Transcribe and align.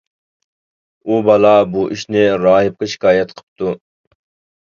ئۇ 1.09 1.17
بالا 1.27 1.51
بۇ 1.75 1.83
ئىشنى 1.95 2.23
راھىبقا 2.45 2.89
شىكايەت 2.95 3.35
قىلىپتۇ. 3.37 3.75